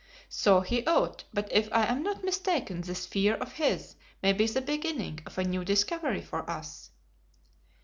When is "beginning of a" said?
4.59-5.43